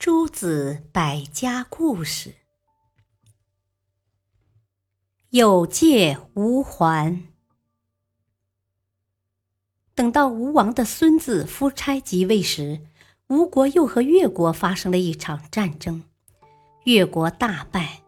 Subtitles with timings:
[0.00, 2.32] 诸子百家故事，
[5.28, 7.20] 有借无还。
[9.94, 12.80] 等到吴王的孙子夫差即位时，
[13.28, 16.02] 吴国又和越国发生了一场战争，
[16.84, 18.00] 越国大败，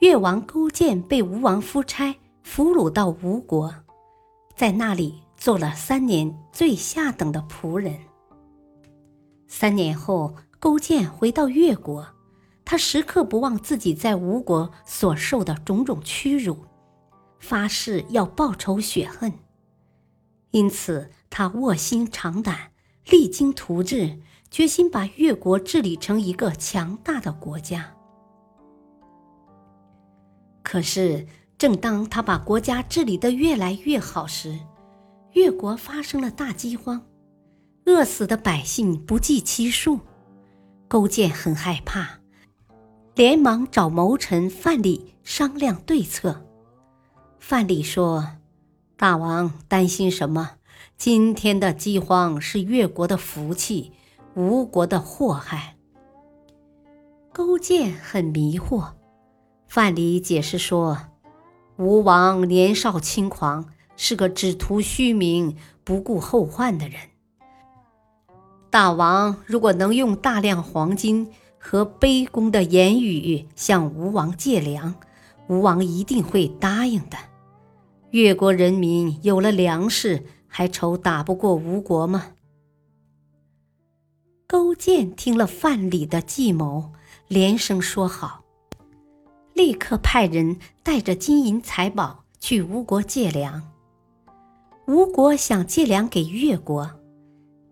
[0.00, 3.72] 越王勾践被吴王夫差俘虏到吴国，
[4.56, 7.96] 在那里做了三年最下等的仆人。
[9.46, 10.34] 三年后。
[10.60, 12.06] 勾践回到越国，
[12.66, 16.66] 他时刻不忘自己在吴国所受的种种屈辱，
[17.38, 19.32] 发誓要报仇雪恨。
[20.50, 22.72] 因此，他卧薪尝胆，
[23.06, 27.94] 励精图治，决心把越国治理成一个强大的国家。
[30.62, 34.58] 可是，正当他把国家治理得越来越好时，
[35.32, 37.00] 越国发生了大饥荒，
[37.86, 39.98] 饿死的百姓不计其数。
[40.90, 42.18] 勾践很害怕，
[43.14, 46.44] 连忙找谋臣范蠡商量对策。
[47.38, 48.26] 范蠡说
[48.98, 50.56] ：“大王担心什么？
[50.96, 53.92] 今天的饥荒是越国的福气，
[54.34, 55.76] 吴国的祸害。”
[57.32, 58.94] 勾践很迷惑。
[59.68, 60.98] 范蠡解释说
[61.78, 66.98] ：“吴王年少轻狂，是个只图虚名、不顾后患的人。”
[68.70, 74.94] 大王如果能用大量黄金和卑躬的言语向吴王借粮，
[75.48, 77.16] 吴王一定会答应的。
[78.10, 82.28] 越国人民有了粮食，还愁打不过吴国吗？
[84.46, 86.92] 勾践听了范蠡的计谋，
[87.26, 88.44] 连声说好，
[89.52, 93.62] 立刻派人带着金银财宝去吴国借粮。
[94.86, 96.99] 吴国想借粮给越国。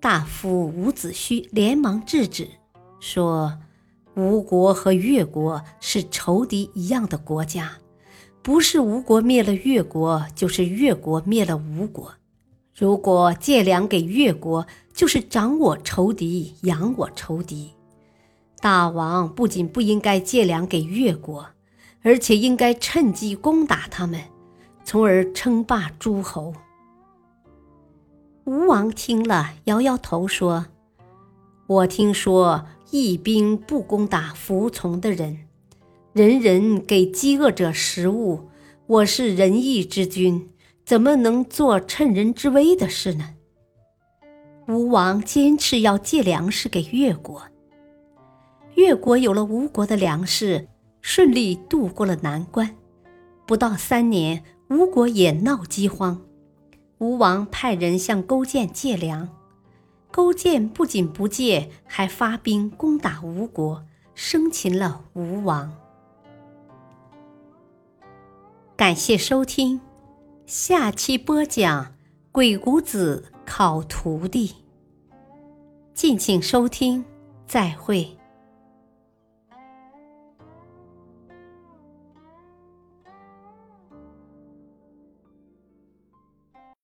[0.00, 2.48] 大夫伍子胥连忙制止，
[3.00, 3.58] 说
[4.14, 7.72] ：“吴国和越国是仇敌一样的国家，
[8.40, 12.14] 不是吴国灭了越国，就是越国灭了吴国。
[12.76, 14.64] 如果借粮给越国，
[14.94, 17.72] 就是长我仇敌，养我仇敌。
[18.60, 21.44] 大王不仅不应该借粮给越国，
[22.02, 24.20] 而且应该趁机攻打他们，
[24.84, 26.54] 从而称霸诸侯。”
[28.48, 30.68] 吴王听了，摇摇头说
[31.68, 35.40] ：“我听说义兵不攻打服从的人，
[36.14, 38.48] 人人给饥饿者食物。
[38.86, 40.48] 我是仁义之君，
[40.86, 43.34] 怎么能做趁人之危的事呢？”
[44.66, 47.42] 吴王坚持要借粮食给越国。
[48.76, 50.66] 越国有了吴国的粮食，
[51.02, 52.74] 顺利渡过了难关。
[53.46, 56.22] 不到三年，吴国也闹饥荒。
[56.98, 59.28] 吴王派人向勾践借粮，
[60.10, 65.72] 勾践不仅不借，还发兵攻打吴国，生擒了吴王。
[68.76, 69.80] 感谢收听，
[70.44, 71.84] 下期播讲
[72.32, 74.48] 《鬼谷子考徒弟》，
[75.94, 77.04] 敬请收听，
[77.46, 78.17] 再会。